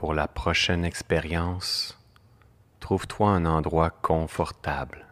[0.00, 2.00] Pour la prochaine expérience,
[2.80, 5.04] trouve-toi un endroit confortable,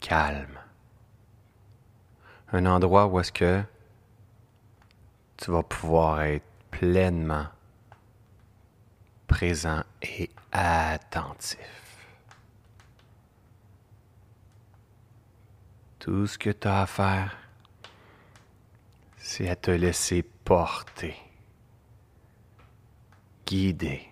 [0.00, 0.58] calme,
[2.50, 3.62] un endroit où est-ce que
[5.36, 7.46] tu vas pouvoir être pleinement
[9.28, 12.04] présent et attentif.
[16.00, 17.36] Tout ce que tu as à faire,
[19.16, 21.14] c'est à te laisser porter,
[23.52, 24.08] guider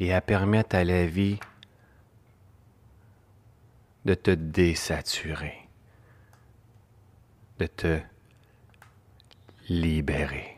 [0.00, 1.38] et à permettre à la vie
[4.04, 5.68] de te désaturer,
[7.60, 8.00] de te
[9.68, 10.56] libérer.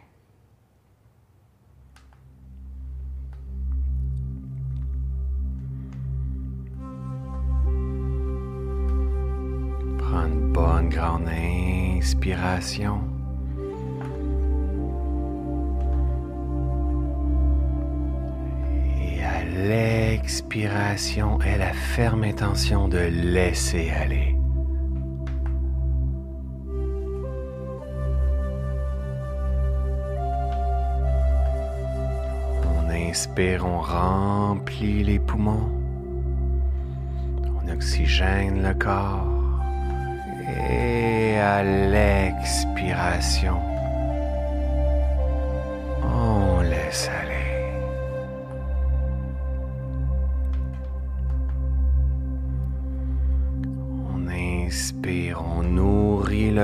[9.98, 13.15] Prends une bonne grande inspiration.
[19.56, 24.36] L'expiration, aie la ferme intention de laisser aller.
[33.16, 35.70] inspire, on remplit les poumons.
[37.58, 39.26] On oxygène le corps.
[40.70, 43.58] Et à l'expiration,
[46.02, 47.25] on laisse aller.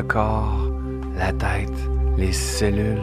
[0.03, 0.70] Corps,
[1.17, 1.70] la tête,
[2.17, 3.03] les cellules.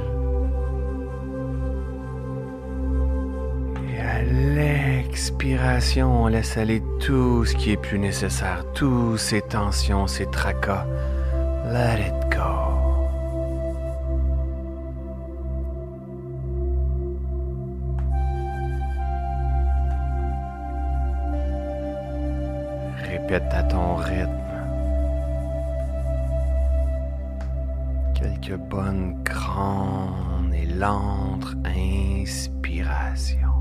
[4.29, 10.85] l'expiration, on laisse aller tout ce qui est plus nécessaire, tous ces tensions, ces tracas.
[11.65, 12.69] Let it go.
[23.09, 24.48] Répète à ton rythme.
[28.49, 33.58] Quelques bonnes grandes et lentes inspirations.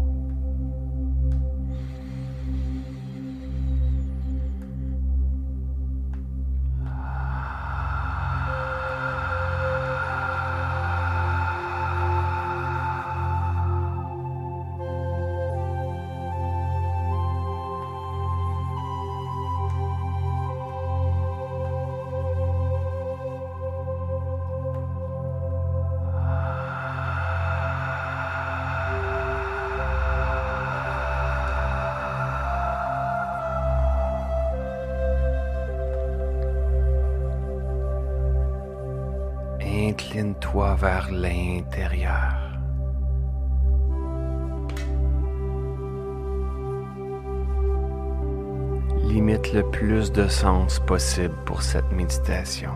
[49.09, 52.73] Limite le plus de sens possible pour cette méditation.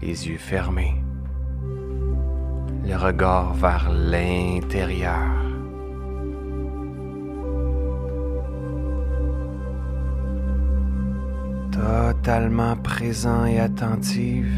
[0.00, 1.04] Les yeux fermés.
[2.82, 5.28] Le regard vers l'intérieur.
[11.72, 14.50] Totalement présent et attentive.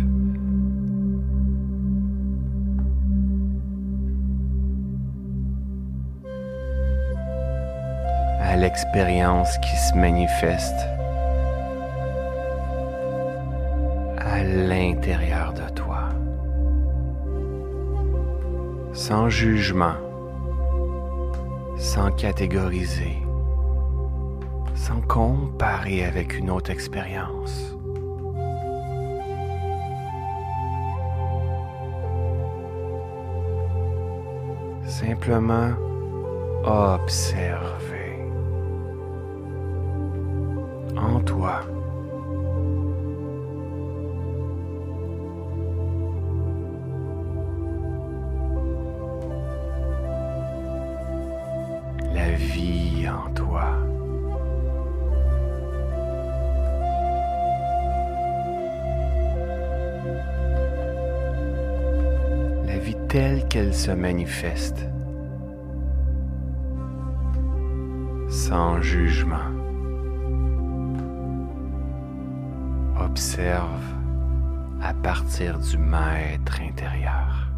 [9.62, 10.78] Qui se manifeste
[14.19, 16.10] à l'intérieur de toi,
[18.92, 19.97] sans jugement,
[21.78, 23.16] sans catégoriser,
[24.75, 27.75] sans comparer avec une autre expérience.
[34.84, 35.72] Simplement
[36.65, 37.96] observe.
[52.13, 53.65] La vie en toi.
[62.65, 64.87] La vie telle qu'elle se manifeste.
[68.28, 69.37] Sans jugement.
[73.16, 73.80] observe
[74.83, 77.48] à partir du maître intérieur.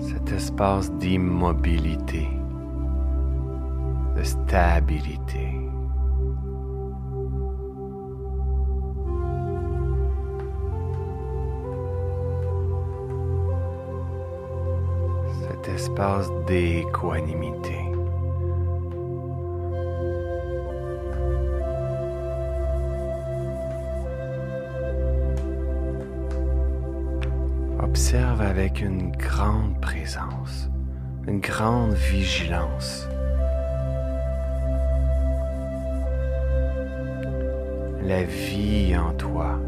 [0.00, 2.26] Cet espace d'immobilité,
[4.16, 5.54] de stabilité.
[15.40, 17.77] Cet espace d'équanimité.
[28.10, 30.70] Observe avec une grande présence,
[31.26, 33.06] une grande vigilance.
[38.02, 39.60] La vie en toi,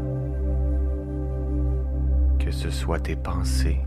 [2.39, 3.85] que ce soit tes pensées,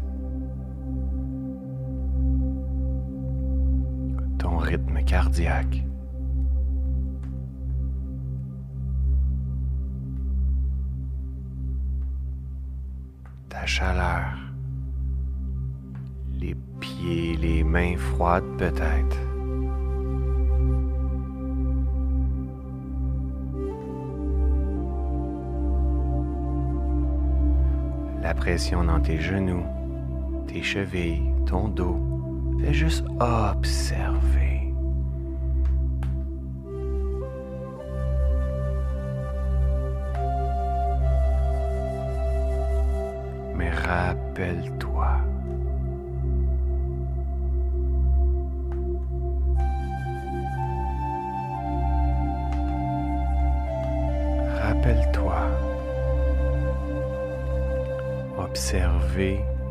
[4.39, 5.85] ton rythme cardiaque,
[13.49, 14.44] ta chaleur,
[17.05, 19.19] les mains froides peut-être.
[28.23, 29.65] La pression dans tes genoux,
[30.47, 32.01] tes chevilles, ton dos.
[32.61, 34.73] Fais juste observer.
[43.55, 43.71] Mais.
[43.71, 45.34] Rappelle-toi.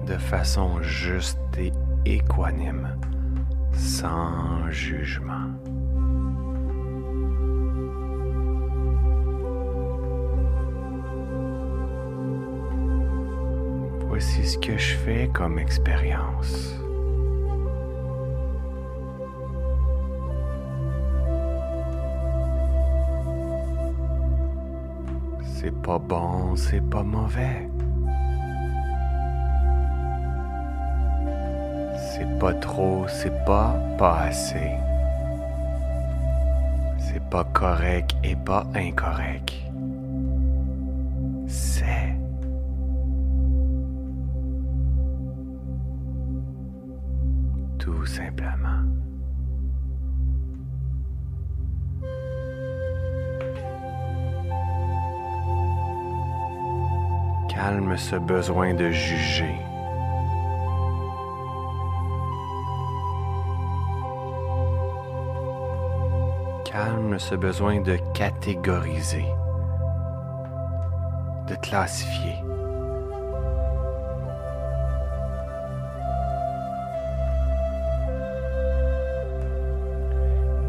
[0.05, 1.73] De façon juste et
[2.05, 2.97] équanime,
[3.73, 5.49] sans jugement.
[14.07, 16.79] Voici ce que je fais comme expérience.
[25.43, 27.72] C'est pas bon, c'est pas mauvais.
[32.43, 34.71] Pas trop, c'est pas pas assez.
[36.99, 39.53] C'est pas correct et pas incorrect.
[41.47, 42.17] C'est.
[47.79, 48.83] Tout simplement.
[57.47, 59.72] Calme ce besoin de juger.
[67.19, 69.25] Ce besoin de catégoriser,
[71.47, 72.35] de classifier.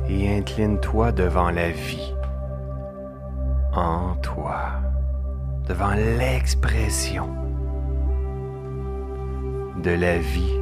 [0.09, 2.15] Et incline-toi devant la vie,
[3.75, 4.73] en toi,
[5.67, 7.29] devant l'expression
[9.83, 10.61] de la vie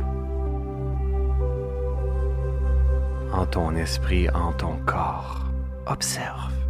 [3.33, 5.51] en ton esprit, en ton corps.
[5.87, 6.62] Observe.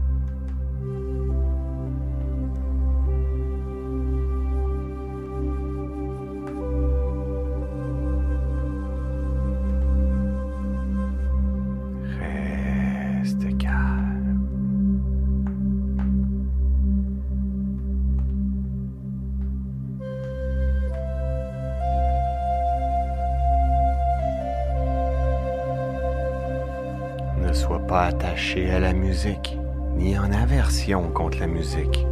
[28.01, 29.56] Attaché à la musique,
[29.96, 32.06] ni en aversion contre la musique.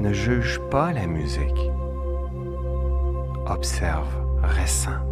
[0.00, 1.70] Ne juge pas la musique.
[3.46, 4.08] Observe,
[4.42, 5.02] ressens.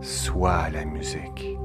[0.00, 1.58] Sois la musique.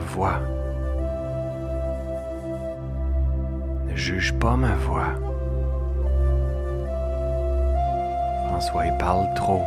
[0.00, 0.40] Voix.
[3.86, 5.14] Ne juge pas ma voix.
[8.46, 9.64] François, il parle trop.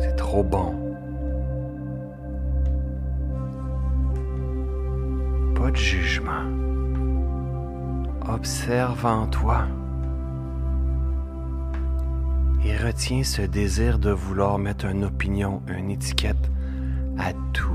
[0.00, 0.74] C'est trop bon.
[5.54, 6.44] Pas de jugement.
[8.28, 9.66] Observe en toi
[12.84, 16.50] et retiens ce désir de vouloir mettre une opinion, une étiquette
[17.18, 17.73] à tout.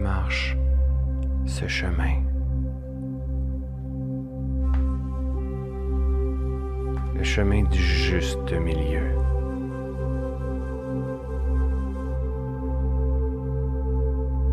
[0.00, 0.56] Tu marches
[1.44, 2.22] ce chemin.
[7.14, 9.14] Le chemin du juste milieu.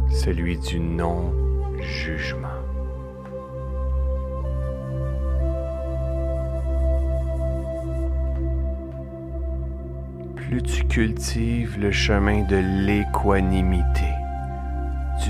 [0.10, 2.48] Celui du non-jugement.
[10.48, 14.08] plus tu cultives le chemin de l'équanimité,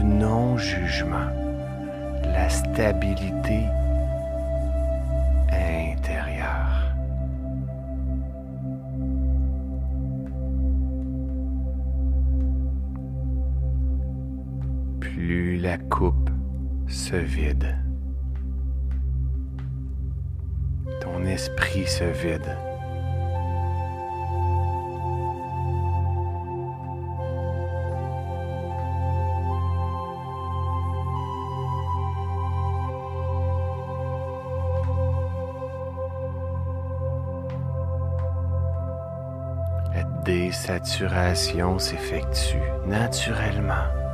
[0.07, 1.29] non-jugement,
[2.23, 3.65] la stabilité
[5.51, 6.95] intérieure.
[14.99, 16.29] Plus la coupe
[16.87, 17.75] se vide,
[21.01, 22.66] ton esprit se vide.
[40.67, 44.06] Saturation s'effectue naturellement.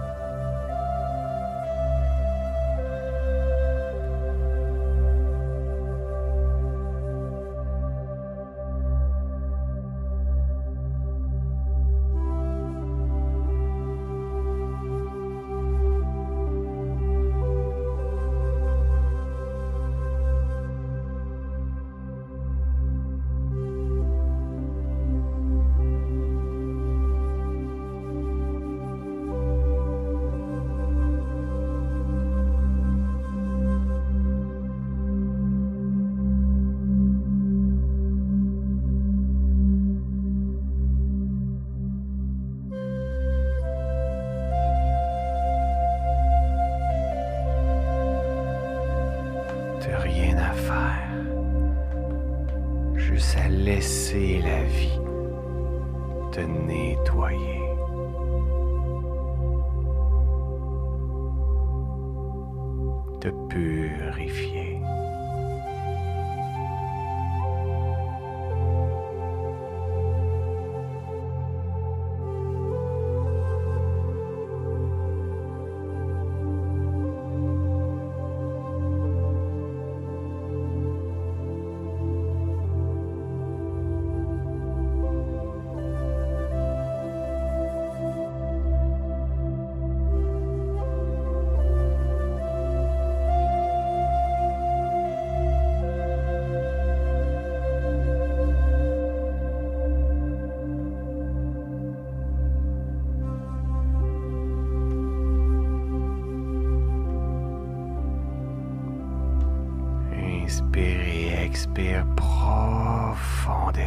[56.34, 57.63] Te nettoyer.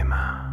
[0.09, 0.46] Fatima.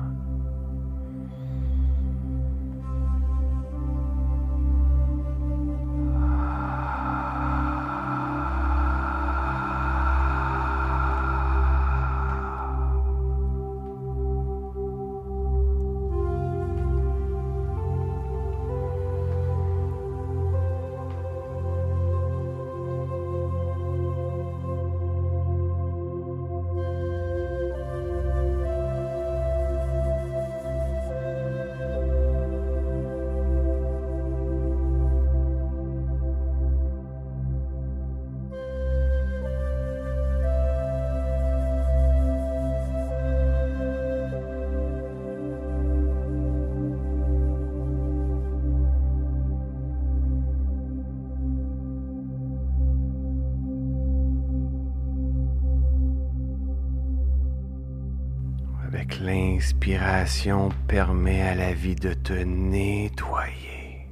[59.20, 64.08] L'inspiration permet à la vie de te nettoyer,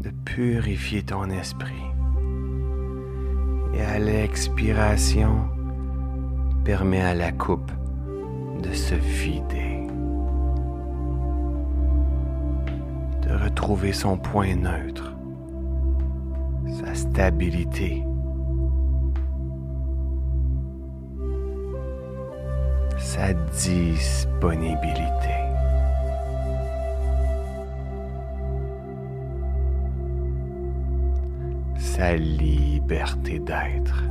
[0.00, 1.74] de purifier ton esprit.
[3.74, 5.48] Et à l'expiration,
[6.64, 7.70] permet à la coupe
[8.62, 9.86] de se vider,
[13.22, 15.14] de retrouver son point neutre,
[16.84, 18.05] sa stabilité
[23.16, 25.36] sa disponibilité.
[31.78, 34.04] Sa liberté d'être.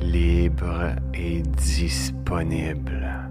[0.00, 3.23] libre et disponible.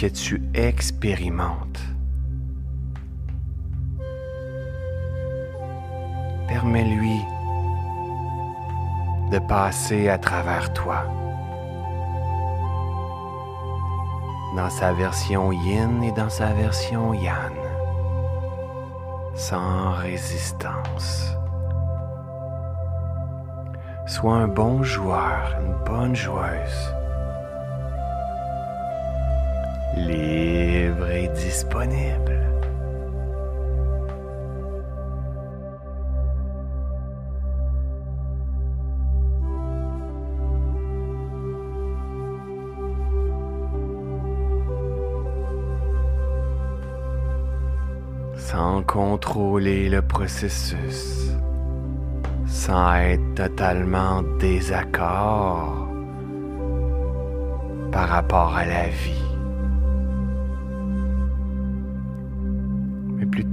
[0.00, 1.78] Que tu expérimentes.
[6.48, 7.20] Permets-lui
[9.30, 11.04] de passer à travers toi.
[14.56, 17.52] Dans sa version yin et dans sa version yang.
[19.34, 21.36] Sans résistance.
[24.06, 26.99] Sois un bon joueur, une bonne joueuse.
[29.96, 32.38] Libre et disponible.
[48.36, 51.30] Sans contrôler le processus
[52.50, 55.88] sans être totalement désaccord
[57.92, 59.29] par rapport à la vie,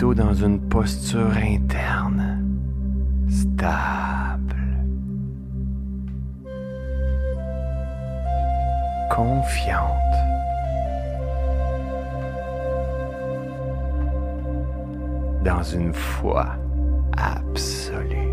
[0.05, 2.43] dans une posture interne
[3.29, 4.55] stable,
[9.09, 9.93] confiante.
[15.43, 16.45] dans une foi
[17.15, 18.26] absolue.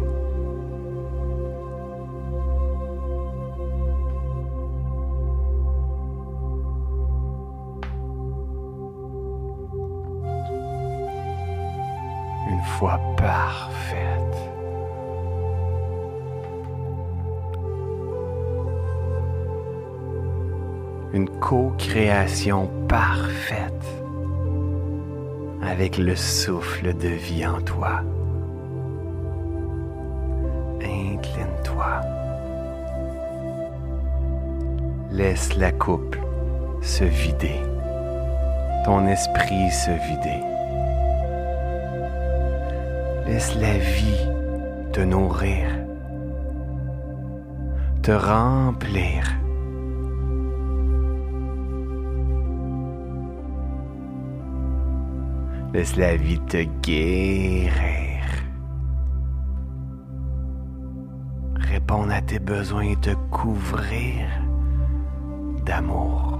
[13.16, 14.00] Parfaite.
[21.12, 23.70] Une co-création parfaite
[25.62, 28.00] avec le souffle de vie en toi.
[30.82, 32.00] Incline-toi.
[35.12, 36.16] Laisse la coupe
[36.82, 37.60] se vider,
[38.84, 40.53] ton esprit se vider.
[43.34, 44.28] Laisse la vie
[44.92, 45.66] te nourrir,
[48.00, 49.24] te remplir.
[55.72, 58.22] Laisse la vie te guérir.
[61.56, 64.28] Répondre à tes besoins et te couvrir
[65.66, 66.33] d'amour.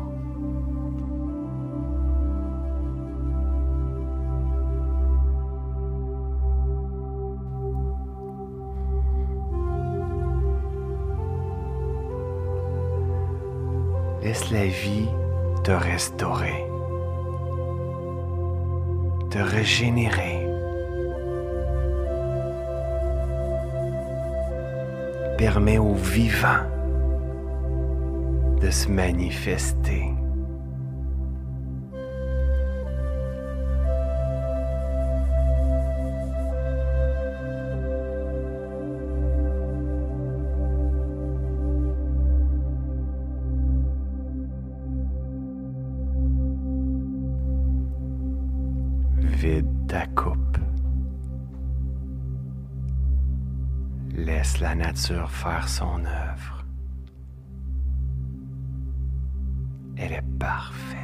[14.35, 15.09] Laisse la vie
[15.63, 16.67] te restaurer
[19.31, 20.47] te régénérer.
[25.39, 26.63] Permet au vivant
[28.61, 30.14] de se manifester.
[49.45, 50.59] Vide ta coupe.
[54.15, 56.65] Laisse la nature faire son œuvre.
[59.97, 61.04] Elle est parfaite.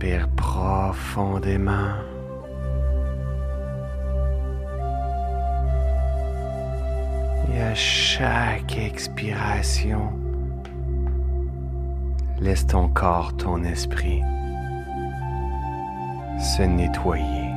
[0.00, 1.96] Inspire profondément.
[7.52, 10.12] Et à chaque expiration,
[12.38, 14.22] laisse ton corps, ton esprit
[16.38, 17.47] se nettoyer.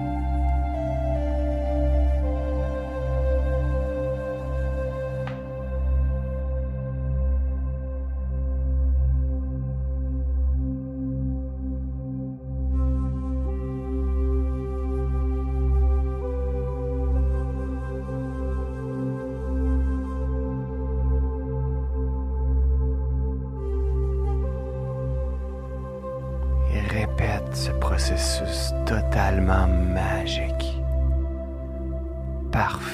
[28.85, 30.81] Totalement magique,
[32.51, 32.90] parfait.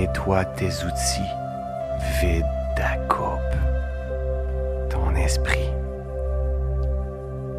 [0.00, 1.30] Nettoie tes outils,
[2.22, 3.54] vide ta coupe,
[4.88, 5.70] ton esprit.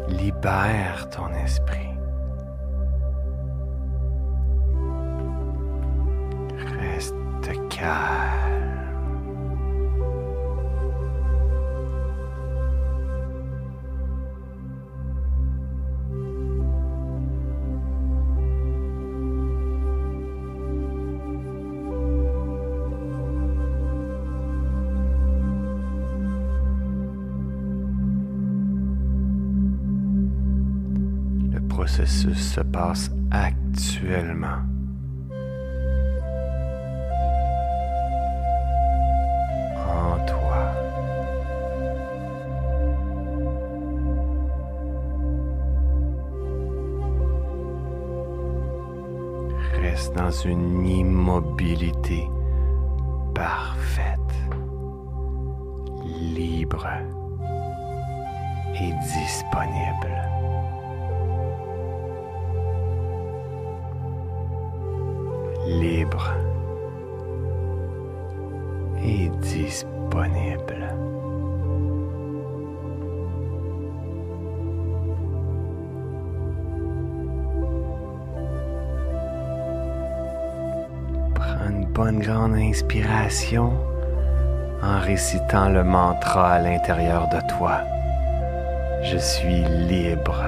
[0.08, 1.94] Libère ton esprit.
[6.56, 6.98] Le
[32.02, 34.62] processus se passe actuellement.
[50.16, 52.28] dans une immobilité
[53.34, 54.18] parfaite,
[56.34, 56.86] libre
[58.74, 60.21] et disponible.
[65.66, 66.34] Libre
[69.04, 70.82] et disponible.
[81.92, 83.72] bonne grande inspiration
[84.82, 87.82] en récitant le mantra à l'intérieur de toi.
[89.02, 90.42] Je suis libre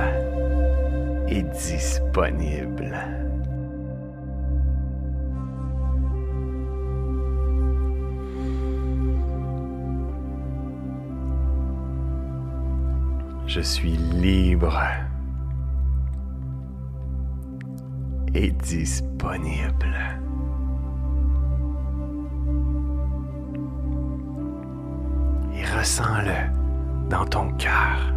[1.28, 3.13] et disponible.
[13.54, 14.82] Je suis libre
[18.34, 19.94] et disponible.
[25.78, 28.12] Ressens-le dans ton cœur,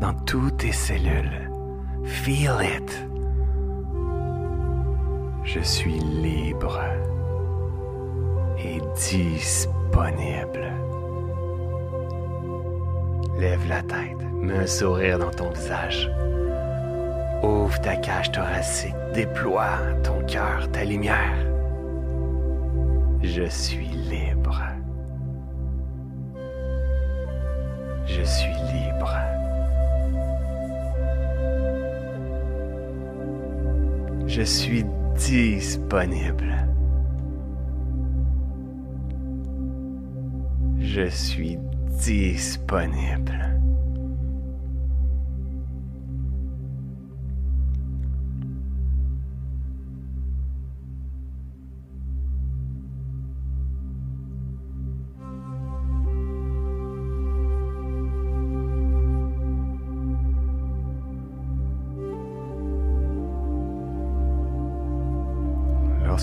[0.00, 1.50] dans toutes tes cellules.
[2.04, 3.08] Feel it.
[5.42, 6.80] Je suis libre
[8.56, 10.72] et disponible.
[13.36, 16.10] Lève la tête, mets un sourire dans ton visage.
[17.42, 21.36] Ouvre ta cage thoracique, déploie ton cœur, ta lumière.
[23.22, 24.62] Je suis libre.
[28.06, 29.12] Je suis libre.
[34.26, 36.66] Je suis disponible.
[40.78, 41.58] Je suis
[42.00, 43.45] disponible.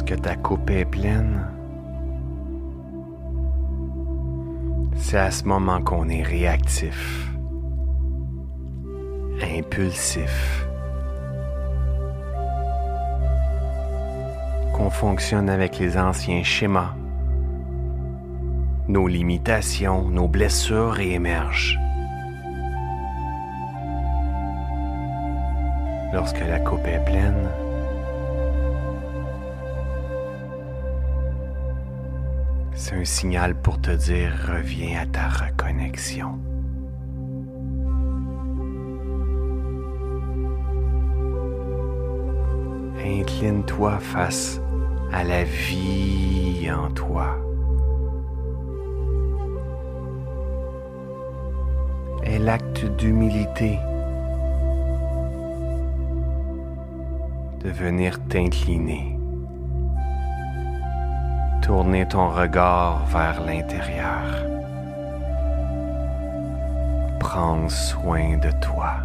[0.03, 1.45] Lorsque ta coupe est pleine,
[4.95, 7.31] c'est à ce moment qu'on est réactif,
[9.41, 10.67] impulsif,
[14.73, 16.95] qu'on fonctionne avec les anciens schémas,
[18.87, 21.79] nos limitations, nos blessures réémergent.
[26.11, 27.49] Lorsque la coupe est pleine,
[32.95, 36.37] Un signal pour te dire reviens à ta reconnexion.
[43.03, 44.61] Incline-toi face
[45.11, 47.35] à la vie en toi.
[52.23, 53.79] Elle l'acte d'humilité
[57.63, 59.17] de venir t'incliner,
[61.63, 64.45] tourner ton regard vers l'intérieur,
[67.21, 68.95] prendre soin de toi.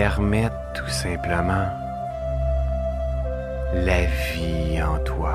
[0.00, 1.66] Permettre tout simplement
[3.74, 5.34] la vie en toi.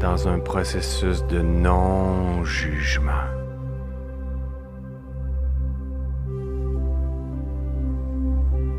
[0.00, 3.28] dans un processus de non-jugement.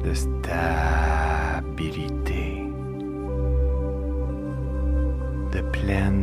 [0.03, 0.78] de stabilité.
[5.89, 6.18] De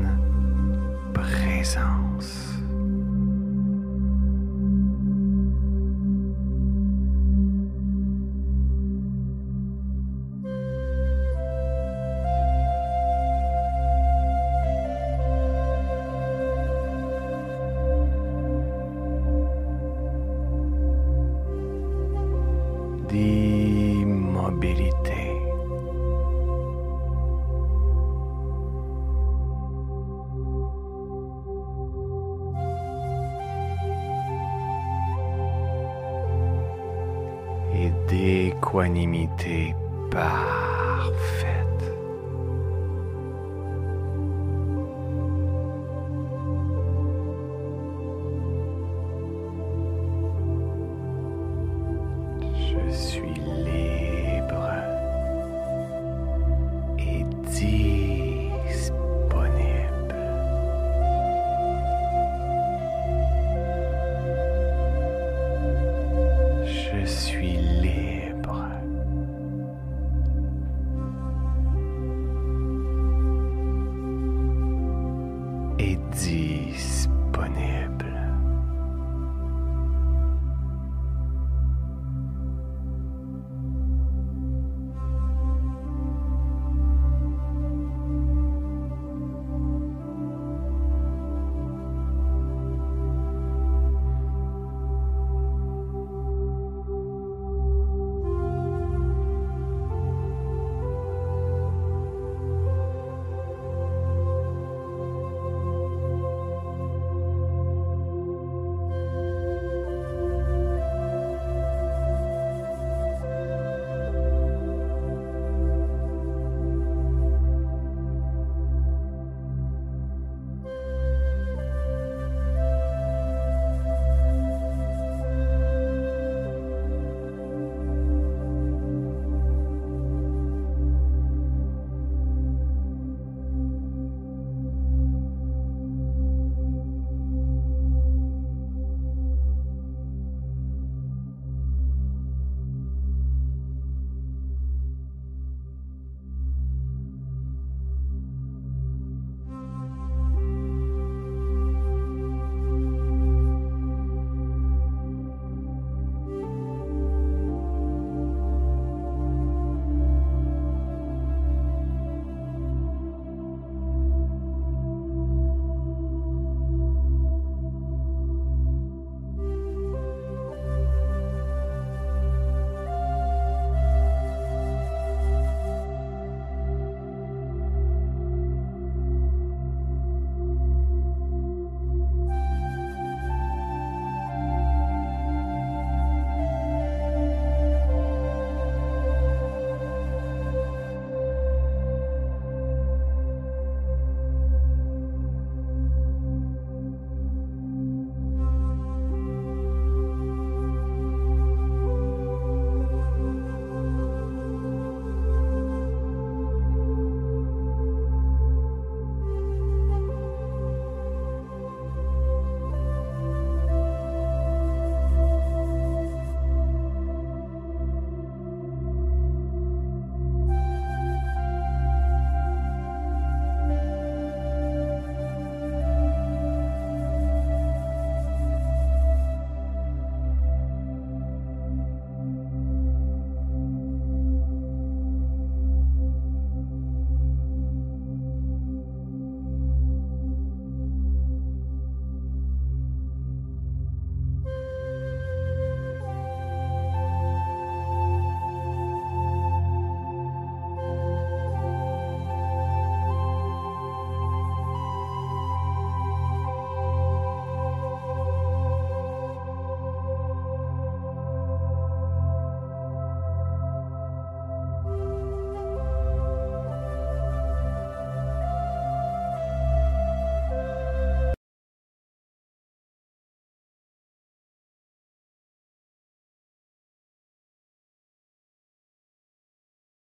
[37.78, 39.74] et d'équanimité
[40.10, 41.55] parfaite.